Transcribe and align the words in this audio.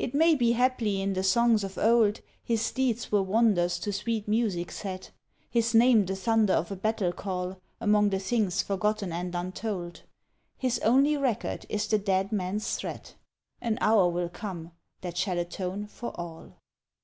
It 0.00 0.14
may 0.14 0.34
be 0.34 0.50
haply 0.50 1.00
in 1.00 1.12
the 1.12 1.22
songs 1.22 1.62
of 1.62 1.78
old 1.78 2.20
His 2.42 2.72
deeds 2.72 3.12
were 3.12 3.22
wonders 3.22 3.78
to 3.78 3.92
sweet 3.92 4.26
music 4.26 4.72
set, 4.72 5.12
His 5.48 5.76
name 5.76 6.04
the 6.06 6.16
thunder 6.16 6.54
of 6.54 6.72
a 6.72 6.76
battle 6.76 7.12
call, 7.12 7.60
Among 7.80 8.10
the 8.10 8.18
things 8.18 8.62
forgotten 8.62 9.12
and 9.12 9.32
untold; 9.32 10.02
His 10.58 10.80
only 10.80 11.16
record 11.16 11.66
is 11.68 11.86
the 11.86 11.98
dead 12.00 12.32
man's 12.32 12.74
threat, 12.74 13.14
"An 13.60 13.78
hour 13.80 14.08
will 14.08 14.28
come 14.28 14.72
that 15.02 15.16
shall 15.16 15.38
atone 15.38 15.86
for 15.86 16.10
all!" 16.18 16.56